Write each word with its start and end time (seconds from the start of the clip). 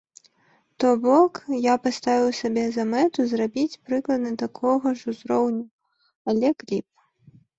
То 0.83 0.87
бок, 1.01 1.33
я 1.65 1.75
паставіў 1.83 2.31
сабе 2.37 2.63
за 2.77 2.85
мэту 2.95 3.25
зрабіць 3.35 3.79
прыкладна 3.89 4.31
такога 4.43 4.87
ж 5.01 5.13
узроўню, 5.13 5.63
але 6.33 6.47
кліп. 6.65 6.87